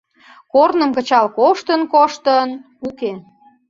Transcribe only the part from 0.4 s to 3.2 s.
Корным кычал коштын-коштын, уке!